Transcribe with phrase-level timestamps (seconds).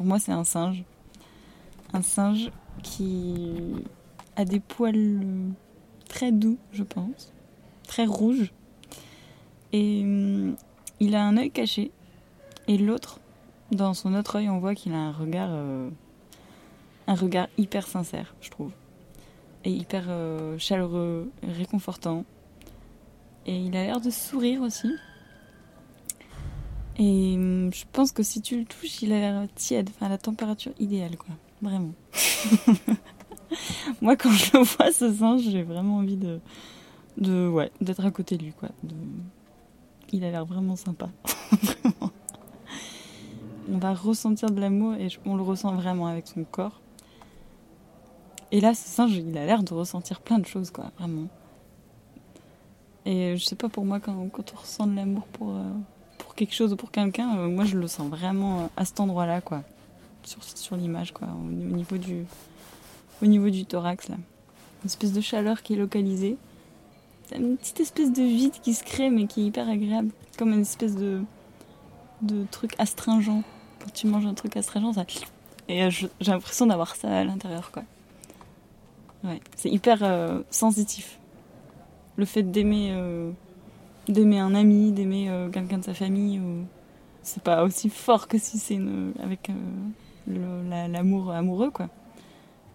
[0.00, 0.82] Pour moi, c'est un singe.
[1.92, 2.50] Un singe
[2.82, 3.52] qui
[4.34, 5.20] a des poils
[6.08, 7.34] très doux, je pense,
[7.86, 8.50] très rouges.
[9.74, 10.56] Et hum,
[11.00, 11.90] il a un œil caché.
[12.66, 13.20] Et l'autre,
[13.72, 15.90] dans son autre œil, on voit qu'il a un regard, euh,
[17.06, 18.72] un regard hyper sincère, je trouve.
[19.66, 22.24] Et hyper euh, chaleureux, réconfortant.
[23.44, 24.94] Et il a l'air de sourire aussi.
[27.00, 30.18] Et hum, je pense que si tu le touches, il a l'air tiède, enfin la
[30.18, 31.34] température idéale, quoi.
[31.62, 31.94] Vraiment.
[34.02, 36.40] Moi, quand je le vois, ce singe, j'ai vraiment envie de,
[37.16, 38.68] de ouais, d'être à côté de lui, quoi.
[40.12, 41.08] Il a l'air vraiment sympa.
[41.62, 42.12] vraiment.
[43.72, 46.80] On va ressentir de l'amour et on le ressent vraiment avec son corps.
[48.50, 51.28] Et là, ce singe, il a l'air de ressentir plein de choses, quoi, vraiment.
[53.06, 55.62] Et je sais pas, pour moi, quand, quand on ressent de l'amour pour, euh,
[56.40, 59.42] quelque chose ou pour quelqu'un, euh, moi, je le sens vraiment euh, à cet endroit-là,
[59.42, 59.62] quoi.
[60.22, 62.24] Sur, sur l'image, quoi, au, au niveau du,
[63.22, 64.16] au niveau du thorax là.
[64.82, 66.36] Une espèce de chaleur qui est localisée.
[67.36, 70.10] Une petite espèce de vide qui se crée mais qui est hyper agréable.
[70.38, 71.22] Comme une espèce de,
[72.22, 73.42] de truc astringent.
[73.78, 75.04] Quand tu manges un truc astringent, ça.
[75.68, 77.82] Et euh, j'ai l'impression d'avoir ça à l'intérieur quoi.
[79.24, 79.98] Ouais, c'est hyper
[80.50, 81.18] sensitif.
[82.16, 82.94] Le fait d'aimer
[84.08, 86.64] d'aimer un ami, d'aimer euh, quelqu'un de sa famille, ou...
[87.22, 88.80] c'est pas aussi fort que si c'est
[89.22, 89.50] avec
[90.26, 91.88] l'amour amoureux quoi.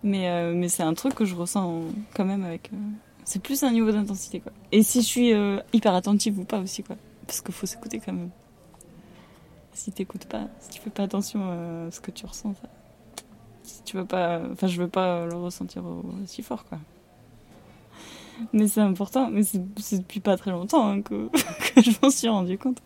[0.05, 1.81] Mais, euh, mais c'est un truc que je ressens
[2.13, 2.69] quand même avec.
[2.71, 2.77] Euh,
[3.23, 4.51] c'est plus un niveau d'intensité, quoi.
[4.71, 6.95] Et si je suis euh, hyper attentive ou pas aussi, quoi.
[7.25, 8.29] Parce qu'il faut s'écouter quand même.
[9.73, 12.69] Si t'écoutes pas, si tu fais pas attention à ce que tu ressens, ça.
[13.63, 14.41] Si tu veux pas.
[14.51, 15.83] Enfin, je veux pas le ressentir
[16.23, 16.77] aussi fort, quoi.
[18.53, 21.29] Mais c'est important, mais c'est depuis pas très longtemps hein, que,
[21.77, 22.81] je m'en suis rendu compte.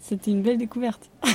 [0.00, 1.10] C'était une belle découverte.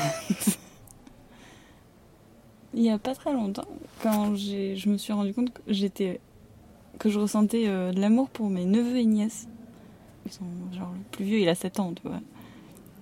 [2.74, 3.68] il y a pas très longtemps,
[4.04, 6.20] quand je me suis rendu compte que j'étais
[6.98, 9.48] que je ressentais euh, de l'amour pour mes neveux et nièces.
[10.26, 12.20] Ils sont genre le plus vieux, il a 7 ans, tu vois.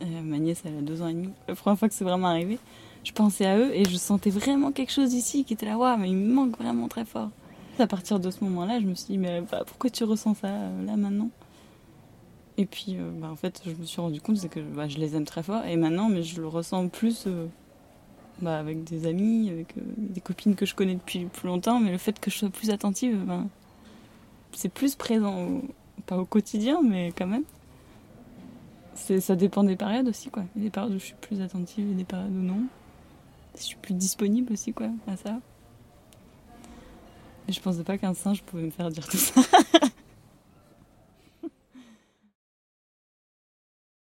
[0.02, 1.30] Euh, ma nièce, elle a 2 ans et demi.
[1.47, 2.59] La première fois que c'est vraiment arrivé,
[3.03, 5.97] je pensais à eux et je sentais vraiment quelque chose ici qui était là, waouh,
[5.97, 7.30] mais il me manque vraiment très fort.
[7.80, 10.47] À partir de ce moment-là, je me suis dit, mais bah, pourquoi tu ressens ça
[10.47, 11.30] euh, là maintenant?
[12.58, 15.16] Et puis, euh, bah, en fait, je me suis rendu compte que bah, je les
[15.16, 17.47] aime très fort et maintenant, mais je le ressens plus euh,
[18.41, 21.97] bah, avec des amis, avec des copines que je connais depuis plus longtemps, mais le
[21.97, 23.47] fait que je sois plus attentive, ben,
[24.53, 25.62] c'est plus présent, au,
[26.06, 27.44] pas au quotidien, mais quand même.
[28.94, 30.46] Ça dépend des périodes aussi, quoi.
[30.56, 32.62] Il y a des périodes où je suis plus attentive et des périodes où non.
[33.58, 35.40] Je suis plus disponible aussi, quoi, à ça.
[37.48, 39.42] Je pensais pas qu'un singe pouvait me faire dire tout ça.